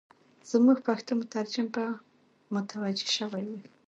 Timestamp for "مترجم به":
1.21-1.83